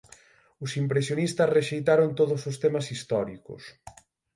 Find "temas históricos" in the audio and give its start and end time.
2.63-3.61